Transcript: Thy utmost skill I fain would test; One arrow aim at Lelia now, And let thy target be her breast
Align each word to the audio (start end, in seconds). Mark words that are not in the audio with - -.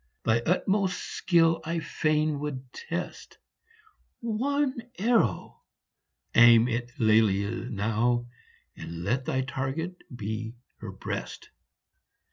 Thy 0.25 0.39
utmost 0.47 0.97
skill 0.99 1.61
I 1.63 1.77
fain 1.77 2.39
would 2.39 2.73
test; 2.73 3.37
One 4.19 4.81
arrow 4.97 5.61
aim 6.33 6.67
at 6.69 6.99
Lelia 6.99 7.69
now, 7.69 8.25
And 8.75 9.03
let 9.03 9.25
thy 9.25 9.41
target 9.41 10.01
be 10.17 10.55
her 10.77 10.91
breast 10.91 11.51